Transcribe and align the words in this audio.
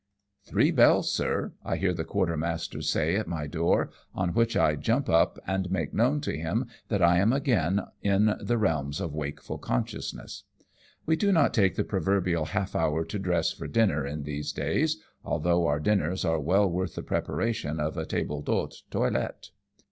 "Three 0.49 0.71
bells, 0.71 1.13
sir," 1.13 1.53
I 1.63 1.75
hear 1.75 1.93
the 1.93 2.03
quarter 2.03 2.35
master 2.35 2.81
say 2.81 3.15
at 3.17 3.27
my 3.27 3.45
door, 3.45 3.91
on 4.15 4.33
which 4.33 4.57
I 4.57 4.75
jump 4.75 5.07
up, 5.07 5.37
and 5.45 5.69
make 5.69 5.93
known 5.93 6.21
to 6.21 6.35
him 6.35 6.65
that 6.87 7.03
I 7.03 7.19
am 7.19 7.31
again 7.31 7.81
in 8.01 8.33
the 8.41 8.57
realms 8.57 8.99
of 8.99 9.13
wakeful 9.13 9.59
consciousness. 9.59 10.43
We 11.05 11.15
do 11.15 11.31
not 11.31 11.53
take 11.53 11.75
the 11.75 11.83
proverbial 11.83 12.45
half 12.45 12.75
hour 12.75 13.05
to 13.05 13.19
dress 13.19 13.51
for 13.53 13.67
dinner 13.67 14.03
in 14.03 14.23
these 14.23 14.51
days, 14.51 14.99
although 15.23 15.67
our 15.67 15.79
dinflers 15.79 16.25
are 16.27 16.39
well 16.39 16.67
worth 16.67 16.95
the 16.95 17.03
preparation 17.03 17.79
of 17.79 17.95
a 17.95 18.03
table 18.03 18.41
d'hote 18.41 18.81
toilet. 18.89 19.51